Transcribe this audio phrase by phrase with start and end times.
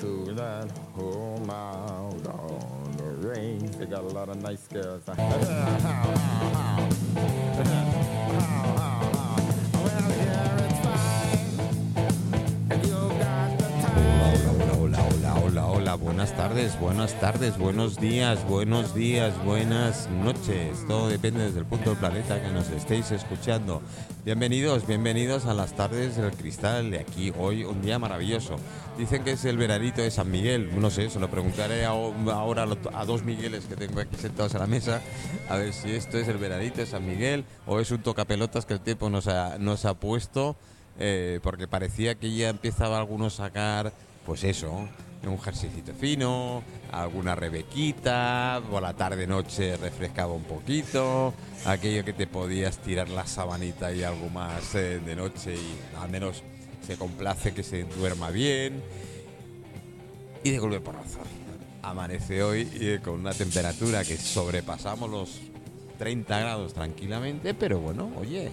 [0.00, 3.76] to that whole mile down the range.
[3.76, 5.02] They got a lot of nice girls.
[16.10, 20.84] buenas tardes, buenas tardes, buenos días, buenos días, buenas noches.
[20.88, 23.80] Todo depende desde el punto del planeta que nos estéis escuchando.
[24.24, 27.32] Bienvenidos, bienvenidos a las tardes del cristal de aquí.
[27.38, 28.56] Hoy un día maravilloso.
[28.98, 30.68] Dicen que es el veranito de San Miguel.
[30.80, 34.66] No sé, se lo preguntaré ahora a dos Migueles que tengo aquí sentados a la
[34.66, 35.00] mesa.
[35.48, 38.74] A ver si esto es el veranito de San Miguel o es un tocapelotas que
[38.74, 40.56] el tiempo nos ha, nos ha puesto.
[40.98, 43.92] eh, porque parecía que ya empezaba algunos a sacar,
[44.26, 44.88] pues eso,
[45.28, 51.34] un jerseycito fino, alguna rebequita, por la tarde-noche refrescaba un poquito,
[51.66, 56.10] aquello que te podías tirar la sabanita y algo más eh, de noche y al
[56.10, 56.42] menos
[56.86, 58.82] se complace que se duerma bien.
[60.42, 61.24] Y de golpe por razón.
[61.82, 65.40] Amanece hoy eh, con una temperatura que sobrepasamos los
[65.98, 68.50] 30 grados tranquilamente, pero bueno, oye,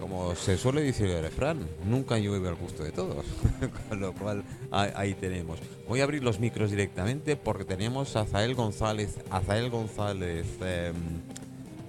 [0.00, 3.24] como se suele decir el refrán, nunca llueve al gusto de todos.
[3.88, 5.58] Con lo cual, ahí, tenemos.
[5.88, 9.18] Voy a abrir los micros directamente porque tenemos a Azael González.
[9.30, 10.94] Azael González, em,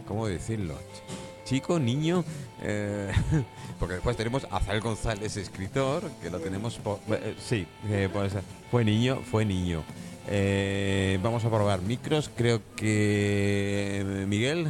[0.08, 0.74] ¿cómo decirlo?
[0.76, 2.24] Ch- Chico, niño.
[2.62, 3.12] eh,
[3.80, 6.78] porque después tenemos a Azael González, escritor, que lo tenemos.
[6.78, 8.34] por- eh, sí, eh, pues,
[8.70, 9.84] fue niño, fue niño.
[10.30, 12.30] Eh, vamos a probar micros.
[12.36, 14.02] Creo que.
[14.02, 14.68] eh, Miguel.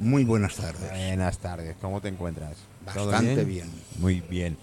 [0.00, 0.88] Muy buenas tardes.
[0.90, 2.56] Buenas tardes, ¿cómo te encuentras?
[2.94, 3.70] ¿Todo Bastante bien.
[3.98, 4.56] Muy bien.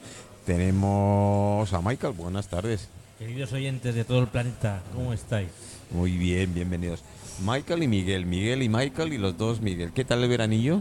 [0.47, 2.87] Tenemos a Michael, buenas tardes.
[3.19, 5.49] Queridos oyentes de todo el planeta, ¿cómo estáis?
[5.91, 7.03] Muy bien, bienvenidos.
[7.45, 9.91] Michael y Miguel, Miguel y Michael y los dos Miguel.
[9.93, 10.79] ¿Qué tal el veranillo?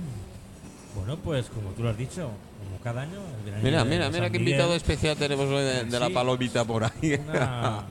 [0.95, 2.31] Bueno, pues como tú lo has dicho,
[2.65, 3.21] como cada año.
[3.39, 6.01] el veranillo Mira, de mira, San mira qué Miguel, invitado especial tenemos hoy de, de
[6.01, 7.21] la palomita por ahí.
[7.29, 7.85] Una,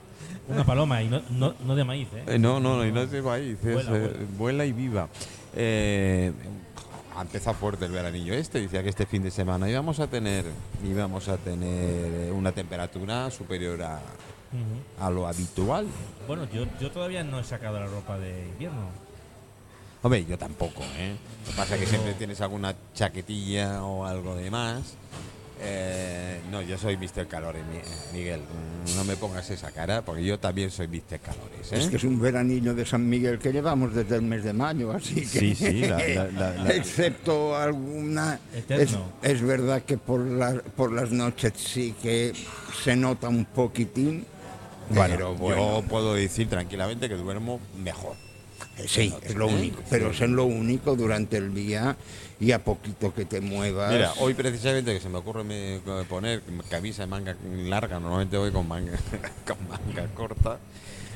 [0.47, 2.23] una paloma y no, no, no de maíz, ¿eh?
[2.27, 4.09] Eh, no, no, no, y es, Vuela, eh, vuela.
[4.37, 5.09] vuela y viva.
[5.57, 6.31] Eh,
[7.15, 10.45] ha empezado fuerte el veranillo este, decía que este fin de semana íbamos a tener,
[10.83, 14.01] íbamos a tener eh, una temperatura superior a,
[14.99, 15.87] a lo habitual.
[16.27, 18.89] Bueno, yo, yo todavía no he sacado la ropa de invierno.
[20.01, 21.15] Hombre, yo tampoco, ¿eh?
[21.45, 24.95] Lo que pasa es que siempre tienes alguna chaquetilla o algo de más.
[25.61, 27.27] Eh, no, yo soy Mr.
[27.27, 28.41] Calores, Mi- Miguel.
[28.95, 31.19] No me pongas esa cara, porque yo también soy Mr.
[31.19, 31.77] Calores, ¿eh?
[31.77, 34.91] Es que es un veranillo de San Miguel que llevamos desde el mes de mayo,
[34.91, 35.25] así que.
[35.25, 38.39] Sí, sí, la- la- la- la- Excepto alguna.
[38.69, 42.33] Es, es verdad que por, la- por las noches sí que
[42.83, 44.25] se nota un poquitín.
[44.89, 48.13] Bueno, pero bueno, yo puedo decir tranquilamente que duermo mejor.
[48.77, 49.53] eh, sí, es lo ¿eh?
[49.55, 49.81] único.
[49.89, 51.95] Pero es lo único durante el día
[52.39, 53.91] y a poquito que te muevas.
[53.91, 55.79] Mira, hoy precisamente que se me ocurre me-
[56.09, 57.35] poner camisa de manga
[57.65, 58.93] larga, normalmente voy con manga,
[59.47, 60.57] con manga corta.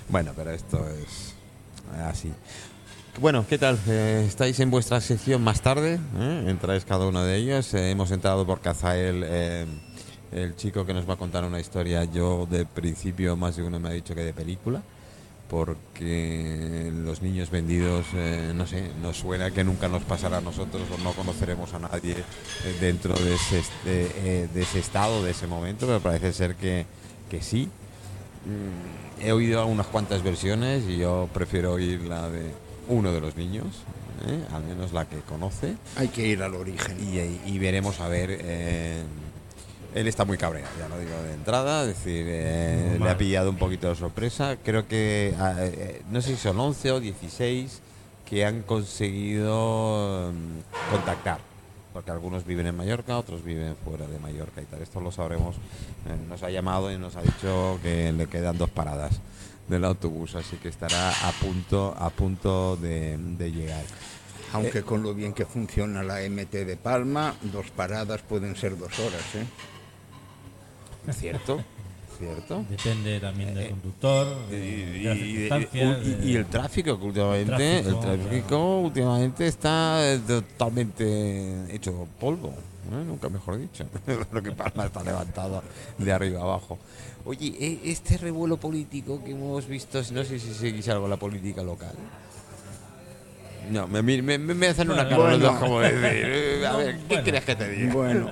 [0.07, 1.33] Bueno, pero esto es
[2.05, 2.31] así.
[3.19, 3.77] Bueno, ¿qué tal?
[3.87, 6.43] Eh, estáis en vuestra sección más tarde, ¿eh?
[6.47, 7.73] entráis cada uno de ellos.
[7.73, 9.65] Eh, hemos entrado por Cazael, eh,
[10.31, 12.05] el chico que nos va a contar una historia.
[12.05, 14.81] Yo de principio más de uno me ha dicho que de película
[15.49, 20.83] porque los niños vendidos, eh, no sé, nos suena que nunca nos pasará a nosotros
[20.93, 24.11] o no conoceremos a nadie eh, dentro de ese, este,
[24.43, 26.85] eh, de ese estado, de ese momento, pero parece ser que,
[27.29, 27.67] que sí.
[28.45, 32.51] Mm, he oído unas cuantas versiones y yo prefiero oír la de
[32.87, 33.65] uno de los niños,
[34.27, 34.39] ¿eh?
[34.53, 36.97] al menos la que conoce, Hay que ir al origen.
[37.01, 38.29] y, y veremos a ver.
[38.41, 39.03] eh,
[39.95, 43.49] él está muy cabreado, ya lo digo de entrada, es decir, eh, le ha pillado
[43.49, 44.57] un poquito de sorpresa.
[44.63, 47.81] Creo que, ah, eh, no sé si son 11 o 16
[48.29, 51.39] que han conseguido mm, contactar,
[51.93, 54.81] porque algunos viven en Mallorca, otros viven fuera de Mallorca y tal.
[54.81, 55.55] Esto lo sabremos.
[55.55, 59.19] Eh, nos ha llamado y nos ha dicho que le quedan dos paradas
[59.67, 63.83] del autobús, así que estará a punto, a punto de, de llegar.
[64.53, 68.97] Aunque con lo bien que funciona la MT de Palma, dos paradas pueden ser dos
[68.99, 69.45] horas, ¿eh?
[71.11, 71.63] ¿Cierto?
[72.17, 72.65] ¿Cierto?
[72.69, 75.99] Depende también del conductor, Y, de, y- de las y- circunstancias.
[76.03, 78.79] y- y de- el tráfico que últimamente el tráfico, tráfico, claro.
[78.79, 83.03] últimamente está eh, totalmente hecho polvo ¿eh?
[83.07, 83.85] nunca mejor dicho
[84.33, 85.63] lo que Palma está levantado
[85.97, 86.77] de arriba abajo
[87.23, 91.63] oye e- este revuelo político que hemos visto no sé si seguís algo la política
[91.63, 91.93] local
[93.71, 95.59] no, me, me, me- hacen una Bueno, cara los dos bueno.
[95.65, 97.23] como decir, eh, a ver, ¿qué Bueno.
[97.23, 97.93] quieres que te diga?
[97.93, 98.29] Bueno,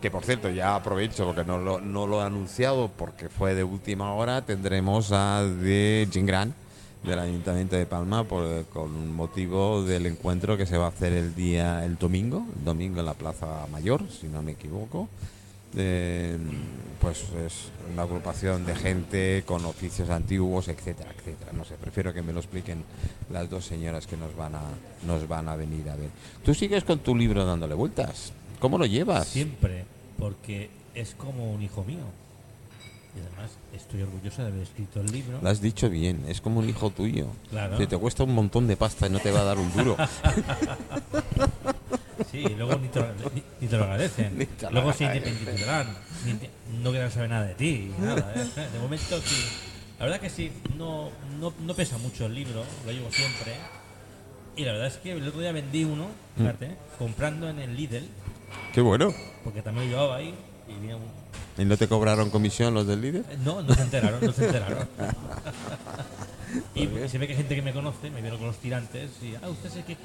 [0.00, 3.64] Que, por cierto, ya aprovecho porque no lo, no lo he anunciado porque fue de
[3.64, 4.42] última hora.
[4.42, 6.54] Tendremos a de Jim Grant
[7.02, 11.34] del Ayuntamiento de Palma por, con motivo del encuentro que se va a hacer el
[11.34, 15.08] día, el domingo, el domingo en la Plaza Mayor, si no me equivoco.
[15.76, 16.36] eh,
[17.00, 21.52] pues es una agrupación de gente con oficios antiguos, etcétera, etcétera.
[21.52, 22.82] No sé, prefiero que me lo expliquen
[23.30, 24.62] las dos señoras que nos van a,
[25.06, 26.10] nos van a venir a ver.
[26.44, 28.32] Tú sigues con tu libro dándole vueltas.
[28.58, 29.26] ¿Cómo lo llevas?
[29.28, 29.84] Siempre,
[30.18, 32.04] porque es como un hijo mío.
[33.16, 35.38] Y además estoy orgulloso de haber escrito el libro.
[35.42, 37.28] Lo has dicho bien, es como un hijo tuyo.
[37.50, 37.78] Claro.
[37.78, 39.96] Que te cuesta un montón de pasta y no te va a dar un duro.
[42.30, 44.38] Sí, y luego ni te, lo- ni- ni te lo agradecen.
[44.38, 45.86] Ni te lo luego se independizarán.
[46.82, 47.90] No quieran saber nada de ti.
[47.98, 48.68] Nada, ¿eh?
[48.72, 49.44] De momento sí.
[49.98, 51.10] La verdad que sí, no,
[51.40, 53.52] no, no pesa mucho el libro, lo llevo siempre.
[54.56, 56.06] Y la verdad es que el otro día vendí uno,
[56.36, 56.40] Mm.
[56.40, 58.06] fíjate, comprando en el Lidl,
[58.72, 59.12] Qué bueno.
[59.44, 60.34] porque también llevaba ahí.
[60.68, 61.02] Y venía un-
[61.58, 63.24] ¿Y no te cobraron comisión los del líder?
[63.44, 64.86] No, no se enteraron, no se enteraron.
[66.74, 69.34] y se ve que hay gente que me conoce, me vieron con los tirantes y,
[69.36, 69.96] ah, usted es el que...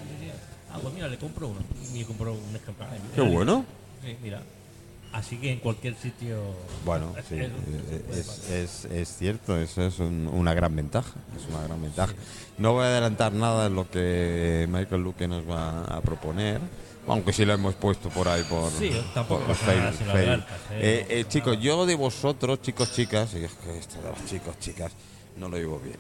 [0.74, 1.60] Ah, pues mira, le compro uno.
[1.94, 2.90] Y me compró un ejemplar.
[3.14, 3.66] Qué mira, bueno.
[4.04, 4.42] Sí, mira.
[5.14, 6.42] Así que en cualquier sitio...
[6.86, 7.36] Bueno, sí,
[8.12, 12.14] es- es, es- cierto, eso es un- una gran ventaja, es una gran ventaja.
[12.58, 16.62] No voy a adelantar nada de lo que Michael Luque nos va a proponer,
[17.08, 20.46] aunque sí lo hemos puesto por ahí por, Sí, tampoco por Facebook, Facebook.
[20.72, 20.80] ¿eh?
[20.80, 24.58] Eh, eh, chicos, yo de vosotros, chicos, chicas, y es que esto de los chicos,
[24.60, 24.92] chicas,
[25.38, 25.98] no lo llevo bien,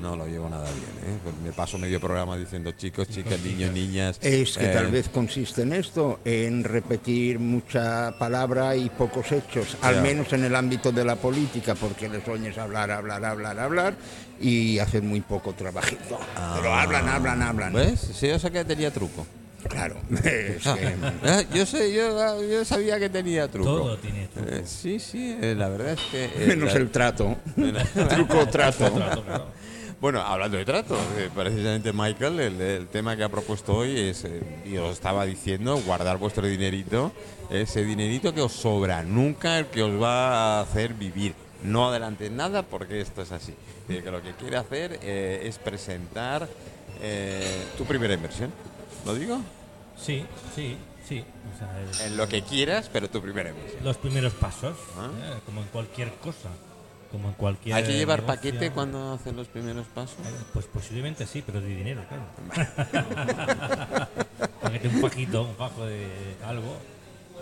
[0.00, 1.14] no lo llevo nada bien.
[1.14, 1.18] ¿eh?
[1.22, 4.18] Pues me paso medio programa diciendo chicos, chicas, niños, niñas.
[4.20, 9.76] Es que eh, tal vez consiste en esto, en repetir mucha palabra y pocos hechos,
[9.82, 13.94] al menos en el ámbito de la política, porque les oyes hablar, hablar, hablar, hablar
[14.40, 16.18] y hacen muy poco trabajito.
[16.56, 17.72] Pero hablan, hablan, hablan.
[17.72, 18.00] ¿Ves?
[18.00, 19.26] Sí, o sea que tenía truco.
[19.68, 19.96] Claro.
[20.24, 23.70] Es que- Ah, yo sé, yo, yo sabía que tenía truco.
[23.76, 24.48] Todo tiene truco.
[24.50, 26.24] Eh, sí, sí, eh, la verdad es que...
[26.26, 27.36] eh, menos la- el trato.
[28.10, 28.92] Truco trato.
[28.92, 29.46] Claro.
[30.00, 34.24] Bueno, hablando de trato, eh, precisamente Michael, el, el tema que ha propuesto hoy es,
[34.24, 37.10] eh, y os estaba diciendo, guardar vuestro dinerito,
[37.48, 41.34] ese dinerito que os sobra, nunca el que os va a hacer vivir.
[41.62, 43.54] No adelante nada porque esto es así.
[43.88, 46.46] Eh, que lo que quiere hacer eh, es presentar
[47.00, 48.52] eh, tu primera inversión.
[49.04, 49.38] ¿Lo digo?
[49.96, 50.24] Sí,
[50.54, 50.76] sí,
[51.08, 51.24] sí.
[51.54, 53.84] O sea, es- En lo que quieras, pero tu primera inversión.
[53.84, 55.08] los primeros pasos, Ah.
[55.24, 55.38] ¿eh?
[55.46, 56.48] como en cualquier cosa.
[57.12, 58.36] Como en cualquier ¿Hay que llevar negocio.
[58.50, 60.18] paquete cuando hacen los primeros pasos?
[60.18, 62.24] Eh, Pues posiblemente sí, pero de dinero, claro.
[64.62, 66.08] Paquete un pajito, un fajo de
[66.44, 66.76] algo,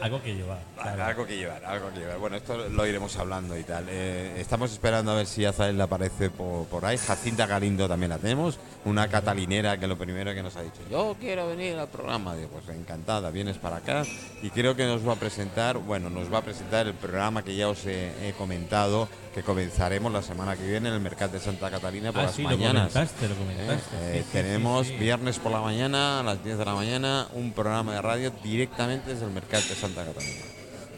[0.02, 0.58] algo que llevar.
[0.75, 1.04] claro.
[1.04, 2.19] Algo que llevar, algo que llevar.
[2.19, 3.87] Bueno, esto lo iremos hablando y tal.
[3.88, 6.99] Eh, estamos esperando a ver si Azael aparece por, por ahí.
[6.99, 8.58] Jacinta Galindo también la tenemos.
[8.84, 12.34] Una catalinera que lo primero que nos ha dicho, yo quiero venir al programa.
[12.34, 14.02] Digo, pues encantada, vienes para acá.
[14.43, 17.54] Y creo que nos va a presentar, bueno, nos va a presentar el programa que
[17.54, 21.40] ya os he, he comentado, que comenzaremos la semana que viene en el Mercado de
[21.40, 22.93] Santa Catalina por Ah, las sí, lo mañanas.
[22.93, 23.38] comentaste, lo ¿eh?
[23.38, 23.96] comentaste.
[24.19, 27.52] Eh, sí, tenemos sí, viernes por la mañana, a las 10 de la mañana, un
[27.52, 30.43] programa de radio directamente desde el Mercado de Santa Catalina,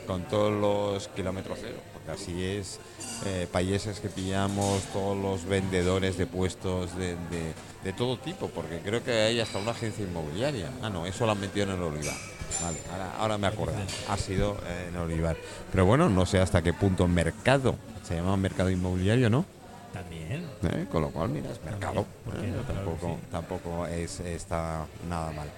[0.07, 2.81] con todos los kilómetros cero, porque así es,
[3.27, 7.55] eh, países que pillamos, todos los vendedores de puestos de, de-
[7.85, 10.71] de todo tipo, porque creo que hay hasta una agencia inmobiliaria.
[10.83, 12.17] Ah, no, eso lo han metido en el Olivar.
[12.62, 13.75] Vale, ahora, ahora me acuerdo,
[14.09, 15.37] ha sido eh, en Olivar.
[15.71, 19.45] Pero bueno, no sé hasta qué punto mercado, se llama mercado inmobiliario, ¿no?
[19.93, 20.45] También.
[20.65, 20.87] ¿eh?
[20.91, 22.05] Con lo cual, mira, es mercado.
[22.25, 22.53] ¿por qué ¿eh?
[22.53, 22.62] no?
[22.62, 23.27] Tampoco sí.
[23.31, 25.49] tampoco es, está nada mal.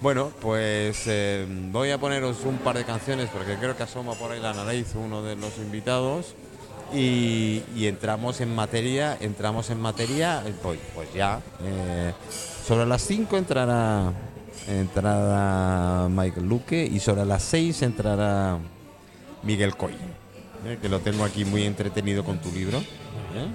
[0.00, 4.30] Bueno, pues eh, voy a poneros un par de canciones porque creo que asoma por
[4.32, 6.34] ahí la nariz uno de los invitados
[6.94, 11.40] y, y entramos en materia, entramos en materia, pues, pues ya.
[11.62, 12.12] eh,
[12.66, 14.12] sobre las 5 entrará,
[14.68, 18.58] entrará Michael Luque y sobre las 6 entrará
[19.42, 19.92] Miguel Coy,
[20.66, 22.78] eh, que lo tengo aquí muy entretenido con tu libro.
[22.78, 23.46] ¿eh?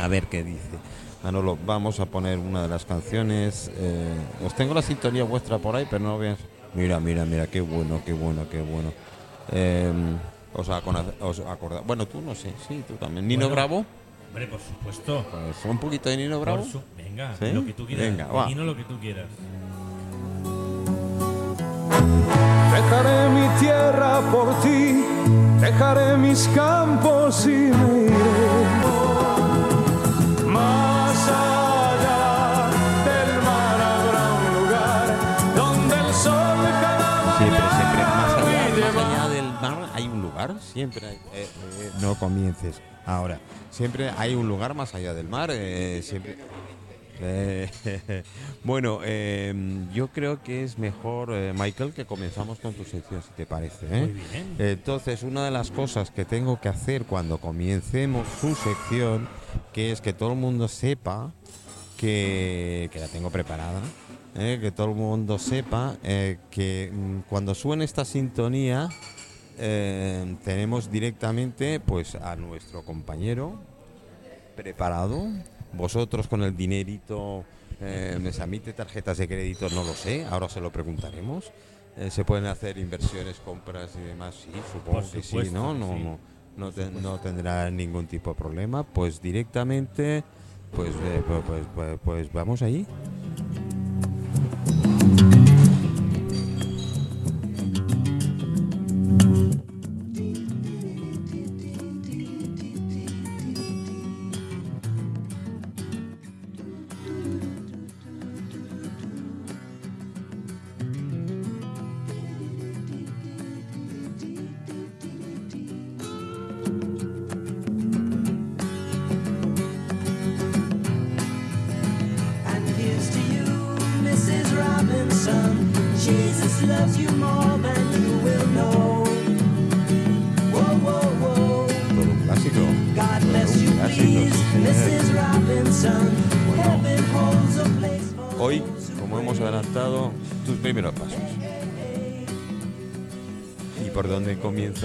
[0.00, 0.78] A ver qué dice.
[1.22, 3.70] Manolo, vamos a poner una de las canciones.
[3.74, 4.14] eh,
[4.46, 6.38] os tengo la sintonía vuestra por ahí, pero no veas.
[6.74, 8.92] Mira, mira, mira, qué bueno, qué bueno, qué bueno.
[10.54, 11.86] Os, os acordáis.
[11.86, 13.26] Bueno, tú no sé, sí, tú también.
[13.28, 13.54] Nino Bueno.
[13.54, 13.84] Bravo,
[14.28, 15.26] Hombre, por supuesto.
[15.30, 16.64] pues un poquito de Nino Bravo.
[16.96, 17.52] Venga, ¿Sí?
[17.52, 18.06] lo que tú quieras.
[18.06, 18.42] Venga, va.
[18.42, 19.26] Imagino lo que tú quieras.
[22.72, 25.04] Dejaré mi tierra por ti,
[25.60, 28.14] dejaré mis campos y me iré.
[30.46, 32.68] Más allá
[33.04, 35.06] del mar habrá un lugar
[35.56, 41.06] donde el sol cada Siempre, siempre, allá, más allá del mar hay un lugar, siempre
[41.06, 41.16] hay.
[41.34, 41.48] eh,
[41.80, 43.38] eh, no comiences ahora.
[43.70, 46.36] Siempre hay un lugar más allá del mar, eh, siempre.
[47.22, 47.70] Eh,
[48.64, 49.54] bueno, eh,
[49.92, 53.86] yo creo que es mejor, eh, Michael, que comenzamos con tu sección, si te parece.
[53.86, 54.00] ¿eh?
[54.00, 54.56] Muy bien.
[54.58, 59.28] Entonces, una de las cosas que tengo que hacer cuando comencemos su sección,
[59.72, 61.32] que es que todo el mundo sepa
[61.96, 63.80] que, que la tengo preparada,
[64.36, 64.58] ¿eh?
[64.60, 68.88] que todo el mundo sepa que mm, cuando suene esta sintonía,
[69.62, 73.58] eh, tenemos directamente pues a nuestro compañero
[74.56, 75.28] preparado.
[75.72, 77.44] Vosotros con el dinerito,
[77.80, 79.68] eh, ¿me emite tarjetas de crédito?
[79.70, 81.52] No lo sé, ahora se lo preguntaremos.
[81.96, 84.34] Eh, ¿Se pueden hacer inversiones, compras y demás?
[84.44, 85.74] Sí, supongo Por que sí, ¿no?
[85.74, 86.02] No, sí.
[86.04, 86.18] no,
[86.56, 88.82] no, te- no tendrá ningún tipo de problema.
[88.84, 90.22] Pues directamente,
[90.74, 92.86] pues, eh, pues, pues, pues- pues vamos ahí.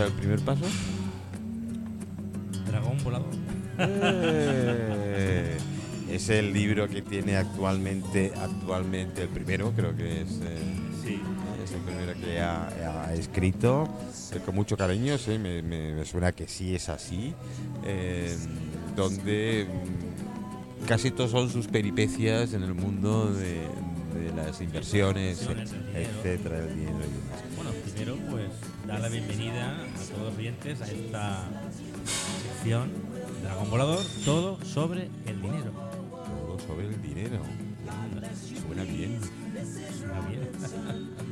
[0.03, 0.65] El primer paso?
[2.67, 3.29] Dragón volador.
[3.79, 5.57] Eh,
[6.11, 10.57] es el libro que tiene actualmente, actualmente el primero, creo que es, eh,
[11.03, 11.19] Sí.
[11.63, 12.67] es el primero que ha,
[13.07, 13.87] ha escrito
[14.33, 17.33] eh, con mucho cariño, sí, me, me- me suena que sí es así,
[18.95, 23.61] donde mm, casi todos son sus peripecias en el mundo de,
[24.19, 25.41] de las inversiones,
[25.93, 27.43] etcétera, el dinero y demás.
[27.55, 28.49] Bueno, primero pues
[28.85, 31.43] dar la bienvenida a todos los oyentes a esta
[32.53, 32.91] sección
[33.41, 35.71] Dragón Volador, todo sobre el dinero.
[36.11, 37.39] Todo sobre el dinero.
[38.67, 39.19] Suena bien.
[39.97, 40.49] Suena bien.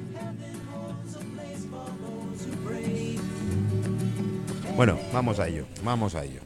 [4.76, 6.40] Bueno, vamos a ello, vamos a ello.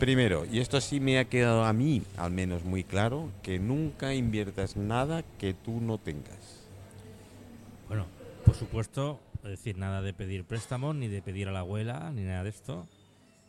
[0.00, 4.12] Primero, y esto sí me ha quedado a mí al menos muy claro, que nunca
[4.12, 6.67] inviertas nada que tú no tengas.
[8.48, 12.22] Por supuesto, es decir, nada de pedir préstamos, ni de pedir a la abuela, ni
[12.22, 12.88] nada de esto,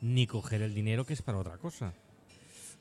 [0.02, 1.94] ni coger el dinero que es para otra cosa.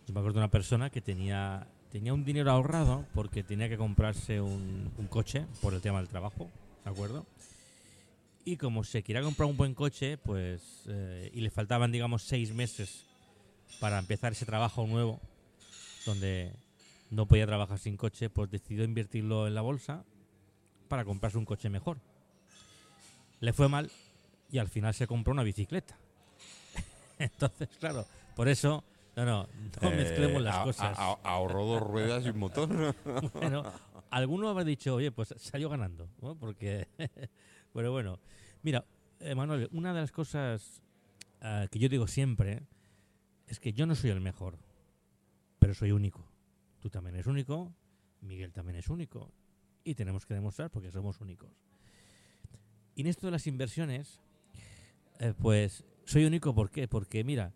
[0.05, 3.77] Yo me acuerdo de una persona que tenía, tenía un dinero ahorrado porque tenía que
[3.77, 6.51] comprarse un, un coche por el tema del trabajo,
[6.85, 7.25] ¿de acuerdo?
[8.45, 12.53] Y como se quería comprar un buen coche, pues, eh, y le faltaban, digamos, seis
[12.53, 13.07] meses
[13.79, 15.21] para empezar ese trabajo nuevo,
[16.05, 16.51] donde
[17.13, 20.05] no podía trabajar sin coche, pues decidió invertirlo en la bolsa
[20.89, 21.99] para comprarse un coche mejor.
[23.41, 23.91] Le fue mal
[24.51, 25.97] y al final se compró una bicicleta.
[27.19, 28.83] Entonces, claro, por eso,
[29.17, 29.49] no, no,
[29.83, 30.99] no mezclemos Eh, las a- cosas.
[30.99, 32.69] a- ahorró dos ruedas y un motor.
[33.35, 33.65] Bueno,
[34.11, 36.35] alguno habrá dicho, oye, pues salió ganando, ¿no?
[36.35, 36.89] Porque,
[37.73, 38.19] pero bueno,
[38.63, 38.85] mira,
[39.21, 40.81] eh, Manuel, una de las cosas
[41.41, 42.63] ah, que yo digo siempre
[43.47, 44.59] es que yo no soy el mejor,
[45.59, 46.25] pero soy único.
[46.81, 47.73] Tú también eres único,
[48.21, 49.33] Miguel también es único,
[49.85, 51.51] y tenemos que demostrar porque somos únicos.
[52.95, 54.21] Y en esto de las inversiones,
[55.21, 56.89] eh, pues soy único, ¿por qué?
[56.89, 57.53] Porque mira,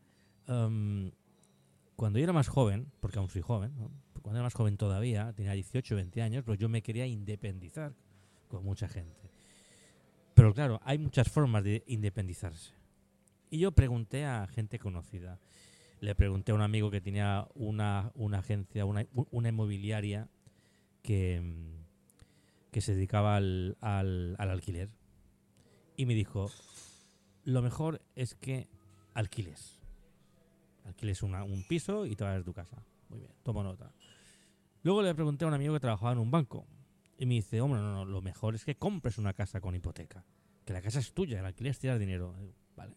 [0.46, 1.10] em,
[1.96, 3.72] cuando yo era más joven, porque aún soy joven,
[4.22, 7.94] cuando era más joven todavía, tenía 18, 20 años, pues yo me quería independizar
[8.48, 9.30] con mucha gente.
[10.34, 12.72] Pero claro, hay muchas formas de independizarse.
[13.50, 15.38] Y yo pregunté a gente conocida.
[16.00, 20.28] Le pregunté a un amigo que tenía una, una agencia, una, una inmobiliaria
[21.02, 21.81] que, mm,
[22.72, 24.90] que se dedicaba al, al, al alquiler.
[25.96, 26.50] Y me dijo,
[27.44, 28.68] lo mejor es que
[29.14, 29.78] alquiles.
[30.84, 32.82] Alquiles una- un piso y te vas de tu casa.
[33.08, 33.92] Muy bien, tomo nota.
[34.82, 36.66] Luego le pregunté a un amigo que trabajaba en un banco.
[37.18, 40.24] Y me dice, hombre, no, no, lo mejor es que compres una casa con hipoteca.
[40.64, 42.34] Que la casa es tuya, el alquiler es tirar dinero.
[42.74, 42.96] Vale.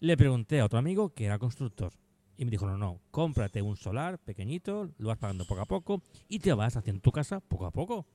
[0.00, 1.92] Le pregunté a otro amigo que era constructor.
[2.36, 6.02] Y me dijo, no, no, cómprate un solar pequeñito, lo vas pagando poco a poco
[6.28, 8.06] y te vas haciendo tu casa poco a poco.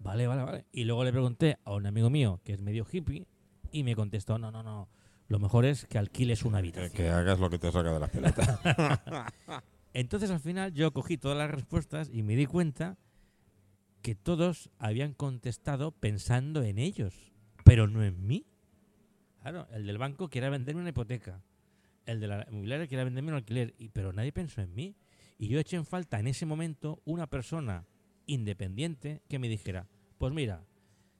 [0.00, 0.64] Vale, vale, vale.
[0.72, 3.26] Y luego le pregunté a un amigo mío que es medio hippie
[3.72, 4.88] y me contestó, no, no, no,
[5.28, 6.92] lo mejor es que alquiles una habitación.
[6.92, 8.60] que hagas lo que te saca de las pelotas.
[9.92, 12.96] Entonces al final yo cogí todas las respuestas y me di cuenta
[14.02, 17.32] que todos habían contestado pensando en ellos,
[17.64, 18.46] pero no en mí.
[19.42, 21.42] Claro, el del banco quiere venderme una hipoteca,
[22.06, 24.96] el de la inmobiliaria quiere venderme un alquiler, y, pero nadie pensó en mí.
[25.36, 27.86] Y yo eché en falta en ese momento una persona
[28.28, 30.64] independiente que me dijera, pues mira,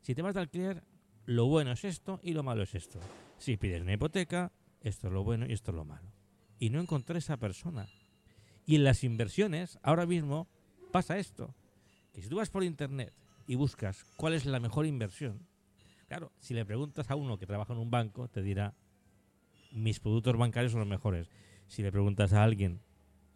[0.03, 0.85] si te vas de alquiler,
[1.27, 3.01] lo bueno es esto y lo malo es esto.
[3.39, 6.13] Si pides una hipoteca, esto es lo bueno y esto es lo malo.
[6.61, 7.89] Y no encontré esa persona.
[8.65, 10.47] Y en las inversiones, ahora mismo,
[10.93, 11.53] pasa esto.
[12.13, 13.13] Que si tú vas por internet
[13.49, 15.49] y buscas cuál es la mejor inversión,
[16.09, 18.75] Claro, si le preguntas a uno que trabaja en un banco, te dirá,
[19.73, 21.29] mis productos bancarios son los mejores.
[21.67, 22.81] Si le preguntas a alguien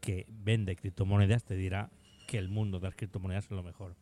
[0.00, 1.90] que vende criptomonedas, te dirá
[2.32, 3.94] que el mundo de las criptomonedas es lo mejor.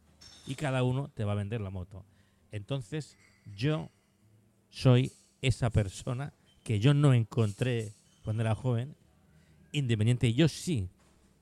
[0.47, 2.05] Y cada uno te va a vender la moto.
[2.53, 3.19] Entonces,
[3.57, 3.91] yo
[4.69, 5.11] soy
[5.43, 6.33] esa persona
[6.63, 8.95] que yo no encontré cuando era joven,
[9.73, 10.89] independiente, yo sí.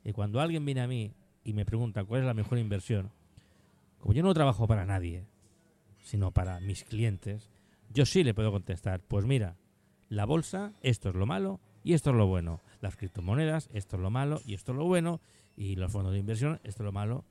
[0.03, 1.13] Y cuando alguien viene a mí
[1.45, 3.11] y me pregunta cuál es la mejor inversión,
[3.99, 5.27] como yo no trabajo para nadie,
[6.03, 7.51] sino para mis clientes,
[7.93, 9.59] yo sí le puedo contestar, pues mira,
[10.09, 12.63] la bolsa, esto es lo malo y esto es lo bueno.
[12.81, 15.21] Las criptomonedas, esto es lo malo y esto es lo bueno.
[15.59, 17.25] Y los fondos de inversión, esto es lo malo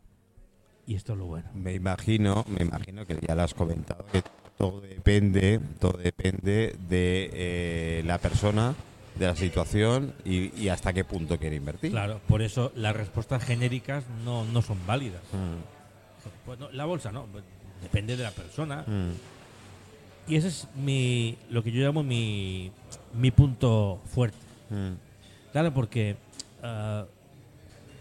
[0.86, 1.50] y esto es lo bueno.
[1.54, 4.22] Me imagino, me imagino que ya lo has comentado, que
[4.58, 8.76] todo depende, todo depende de eh, la persona,
[9.18, 11.92] de la situación y, y hasta qué punto quiere invertir.
[11.92, 15.22] Claro, por eso las respuestas genéricas no, no son válidas.
[15.32, 17.44] Mm, Pues no, la bolsa no, pues
[17.82, 18.84] depende de la persona.
[18.86, 19.12] mm.
[20.30, 22.70] Y ese es mi, lo que yo llamo mi,
[23.14, 24.38] mi punto fuerte.
[24.70, 24.92] Mm.
[25.54, 26.18] Claro, porque
[26.62, 27.06] ah,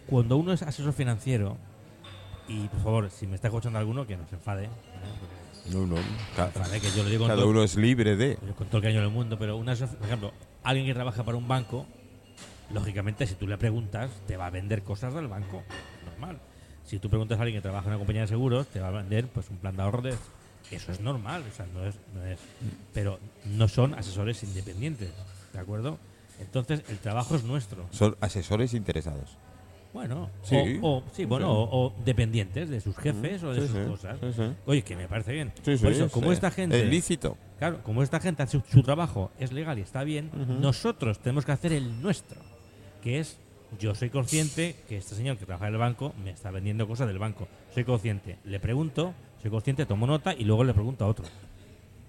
[0.08, 1.56] cuando uno es asesor financiero,
[2.48, 4.70] y por favor, si me está escuchando alguno, que no se enfade, ¿eh?
[5.72, 5.96] No, no.
[6.36, 8.36] Ca- Porque, vale, que yo lo digo Cada todo- uno es libre de.
[8.56, 10.32] con todo el cariño del mundo, pero una, por ejemplo,
[10.62, 11.86] alguien que trabaja para un banco,
[12.72, 15.62] lógicamente, si tú le preguntas, te va a vender cosas del banco,
[16.04, 16.38] normal.
[16.84, 18.92] Si tú preguntas a alguien que trabaja en una compañía de seguros, te va a
[18.92, 20.14] vender pues un plan de ahorro de
[20.70, 22.38] eso es normal, o sea, no es, no es,
[22.92, 25.10] pero no son asesores independientes,
[25.52, 25.98] ¿de acuerdo?
[26.40, 27.86] Entonces el trabajo es nuestro.
[27.90, 29.36] Son asesores interesados.
[29.96, 30.78] Bueno, Sí.
[30.82, 33.88] o, o- sí, bueno, o, o dependientes de sus jefes o de Sí, sus sí,
[33.88, 34.18] cosas.
[34.66, 35.52] Oye, que me parece bien.
[35.64, 37.38] Por eso, como esta gente, Es lícito.
[37.58, 41.46] claro, como esta gente hace su, su trabajo es legal y está bien, nosotros tenemos
[41.46, 42.38] que hacer el nuestro,
[43.02, 43.38] que es
[43.80, 47.08] yo soy consciente que este señor que trabaja en el banco me está vendiendo cosas
[47.08, 47.48] del banco.
[47.72, 51.24] Soy consciente, le pregunto, soy consciente, tomo nota y luego le pregunto a otro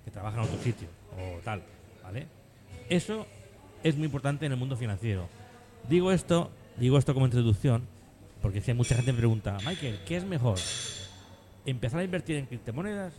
[0.04, 1.62] que trabaja en otro sitio o tal,
[2.04, 2.28] ¿vale?
[2.90, 3.26] Eso
[3.82, 5.30] es muy importante en el mundo financiero.
[5.90, 7.84] Digo esto, digo esto como introducción,
[8.42, 10.58] porque si hay mucha gente me pregunta, Michael, ¿qué es mejor?
[11.66, 13.14] ¿Empezar a invertir en criptomonedas?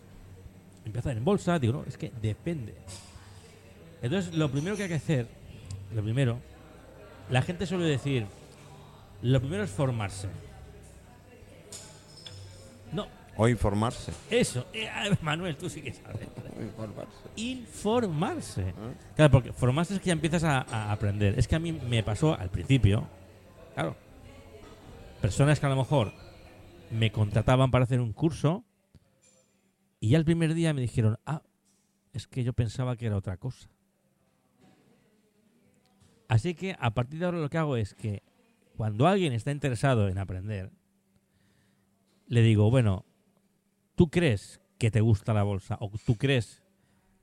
[0.84, 1.58] ¿Empezar en bolsa?
[1.58, 2.74] Digo, no, es que depende.
[4.00, 5.26] Entonces, lo primero que hay que hacer,
[5.94, 6.38] lo primero,
[7.30, 8.26] la gente suele decir,
[9.22, 10.28] lo primero es formarse.
[12.92, 14.12] No, O informarse.
[14.30, 16.26] eso, eh, ah, Manuel, tú sí que sabes.
[17.36, 18.72] Informarse.
[19.14, 21.38] Claro, porque formarse es que ya empiezas a, a aprender.
[21.38, 23.06] Es que a mí me pasó al principio,
[23.78, 23.96] claro,
[25.20, 26.12] personas que a lo mejor
[26.90, 28.64] me contrataban para hacer un curso
[30.00, 31.42] y ya el primer día me dijeron, ah,
[32.12, 33.70] es que yo pensaba que era otra cosa.
[36.26, 38.24] Así que a partir de ahora lo que hago es que
[38.76, 40.72] cuando alguien está interesado en aprender,
[42.26, 43.04] le digo, bueno,
[43.94, 46.64] ¿tú crees que te gusta la bolsa o tú crees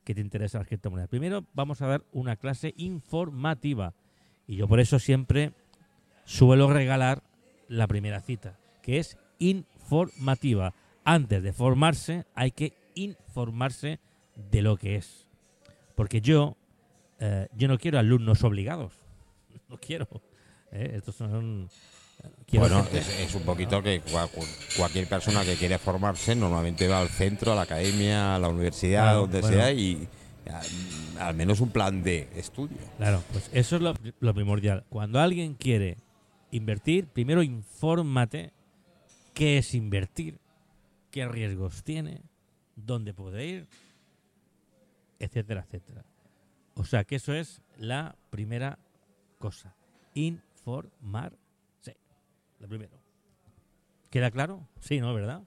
[0.06, 1.08] que te interesa la criptomoneda?
[1.08, 3.94] Primero vamos a dar una clase informativa
[4.48, 5.54] y yo por eso siempre
[6.26, 7.24] suelo regalar
[7.68, 10.74] la primera cita, que es informativa.
[11.04, 14.00] Antes de formarse hay que informarse
[14.52, 15.28] de lo que es.
[15.96, 16.58] Porque yo,
[17.20, 18.94] eh, yo no quiero alumnos obligados.
[19.70, 20.08] No quiero.
[20.72, 20.92] ¿eh?
[20.96, 21.68] Estos son...
[22.24, 24.46] eh, quiero Bueno, es, es un poquito que cua- cu-
[24.78, 29.04] cualquier persona que quiere formarse normalmente va al centro, a la academia, a la universidad,
[29.06, 29.58] Claro, donde bueno.
[29.58, 30.08] sea, y
[31.20, 32.78] al menos un plan de estudio.
[32.98, 34.84] Claro, pues eso es lo, lo primordial.
[34.90, 35.98] Cuando alguien quiere
[36.56, 38.54] invertir, primero infórmate
[39.34, 40.40] qué es invertir,
[41.12, 42.22] qué riesgos tiene,
[42.76, 43.68] dónde puede ir,
[45.20, 46.06] etcétera, etcétera.
[46.76, 48.80] O sea que eso es la primera
[49.38, 49.76] cosa.
[50.14, 51.38] Informarse.
[52.60, 53.00] Lo primero.
[54.10, 54.68] ¿Queda claro?
[54.80, 55.14] Sí, ¿no?
[55.14, 55.44] ¿Verdad?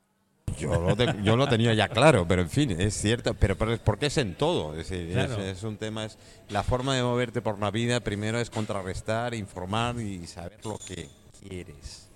[0.58, 3.72] Yo lo, te- yo lo tenía ya claro, pero en fin, es cierto, pero, pero
[3.72, 4.72] es porque es en todo.
[4.78, 5.42] Es, decir, es- Claro.
[5.42, 6.18] es, un tema, es
[6.50, 11.08] la forma de moverte por la vida, primero es contrarrestar, informar y saber lo que
[11.40, 12.08] quieres.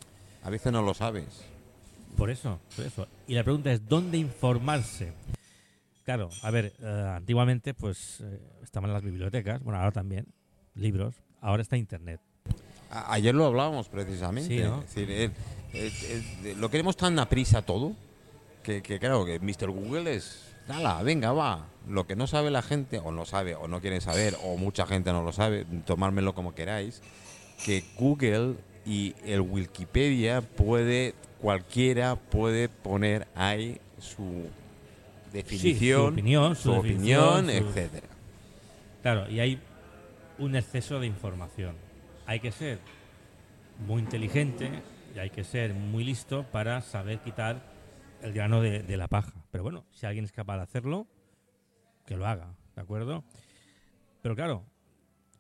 [0.45, 1.27] A veces no lo sabes.
[2.17, 3.09] Por eso, por eso.
[3.27, 5.13] Y la pregunta es, ¿dónde informarse?
[6.05, 10.27] Claro, a ver, eh, antiguamente pues eh, estaban las bibliotecas, bueno, ahora también,
[10.75, 12.21] libros, ahora está Internet.
[12.91, 14.49] A- ayer lo hablábamos precisamente.
[14.59, 14.83] Sí, ¿no?
[14.83, 15.31] Es decir,
[16.59, 17.93] lo queremos tan a prisa todo
[18.62, 19.70] que, que claro, que Mr.
[19.70, 21.66] Google es, nada, venga, va.
[21.88, 24.87] Lo que no sabe la gente, o no sabe, o no quiere saber, o mucha
[24.87, 27.03] gente no lo sabe, tomármelo como queráis,
[27.64, 28.55] que Google
[28.87, 34.46] y el Wikipedia puede, cualquiera puede poner ahí su
[35.33, 38.07] definición, opinión, su su opinión, su- etcétera.
[39.03, 39.61] Claro, y hay
[40.38, 41.75] un exceso de información.
[42.27, 42.79] Hay que ser
[43.87, 44.70] muy inteligente
[45.14, 47.61] y hay que ser muy listo para saber quitar
[48.23, 49.45] el grano de, la paja.
[49.51, 51.07] Pero bueno, si alguien es capaz de hacerlo,
[52.07, 53.25] que lo haga, ¿de acuerdo?
[54.23, 54.65] Pero claro,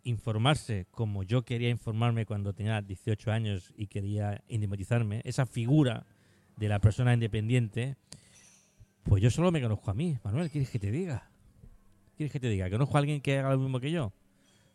[0.04, 6.06] informarse como yo quería informarme cuando tenía 18 años y quería independizarme, esa figura
[6.56, 7.96] de la persona independiente,
[9.04, 10.18] pues yo solo me conozco a mí.
[10.24, 11.30] Manuel, ¿quieres que te diga?
[12.16, 12.68] ¿Quieres que te diga?
[12.70, 14.12] ¿Conozco a alguien que haga lo mismo que yo?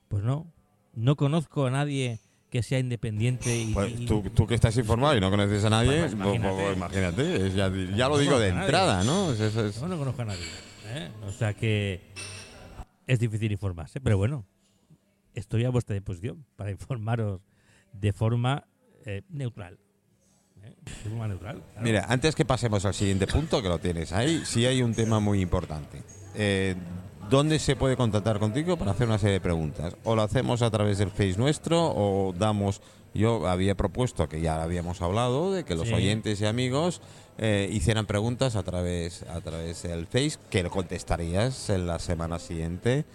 [0.08, 0.52] Pues no.
[0.94, 3.74] No conozco a nadie que sea independiente y...
[3.74, 6.40] Pues y- tú, tú que estás informado y no conoces a nadie, Pues, pues, pues,
[6.42, 6.78] pues, imagínate.
[6.78, 9.32] imagínate, es ya, lo digo de entrada, ¿no?
[9.34, 10.46] Es- No, no conozco a nadie.
[10.88, 11.10] ¿eh?
[11.28, 12.02] O sea que
[13.06, 14.46] es difícil informarse, pero bueno,
[15.34, 17.42] estoy a vuestra disposición para informaros
[17.94, 18.66] de forma
[19.06, 19.78] eh, neutral.
[20.64, 20.74] ¿eh?
[20.86, 21.62] De forma neutral.
[21.74, 21.82] claro.
[21.82, 25.20] Mira, antes que pasemos al siguiente punto, que lo tienes ahí, sí hay un tema
[25.20, 26.02] muy importante.
[26.36, 26.76] Eh,
[27.30, 29.96] ¿Dónde se puede contactar contigo para hacer una serie de preguntas?
[30.06, 32.82] ¿O lo hacemos a través del Face nuestro o damos...
[33.14, 35.94] Yo había propuesto, que ya habíamos hablado, de que los Sí.
[35.94, 37.02] oyentes y amigos
[37.40, 42.38] eh, hicieran preguntas a través, a través del Face, que lo contestarías en la semana
[42.38, 43.06] siguiente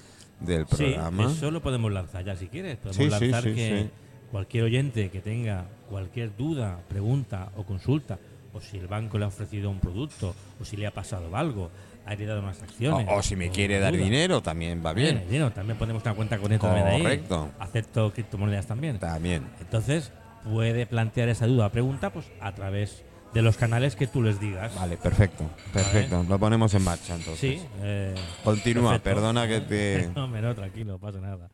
[0.40, 1.30] del Sí, programa.
[1.30, 2.78] eso lo podemos lanzar ya si quieres.
[2.78, 3.90] Podemos Sí, sí, lanzar sí, que sí.
[4.32, 8.18] cualquier oyente que tenga cualquier duda, pregunta o consulta,
[8.54, 11.70] o si el banco le ha ofrecido un producto, o si le ha pasado algo,
[12.06, 13.06] ha heredado unas acciones.
[13.08, 14.04] O, o si me quiere dar duda.
[14.04, 15.18] dinero, también va bien.
[15.18, 17.02] Eh, dinero, también ponemos una cuenta corriente también ahí.
[17.02, 17.50] Correcto.
[17.58, 18.98] Acepto criptomonedas también.
[18.98, 19.44] También.
[19.60, 20.12] Entonces,
[20.44, 24.38] puede plantear esa duda o pregunta pues a través de los canales que tú les
[24.40, 24.74] digas.
[24.74, 25.48] Vale, perfecto.
[25.72, 26.24] Perfecto.
[26.28, 27.60] Lo ponemos en marcha entonces.
[27.60, 27.66] Sí.
[27.80, 29.04] eh, Continúa, perfecto.
[29.10, 30.10] perdona que te...
[30.14, 31.50] no, no, tranquilo, pasa nada.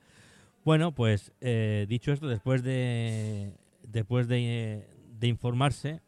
[0.65, 6.01] Bueno, pues eh, dicho esto, después de después de, de informarse,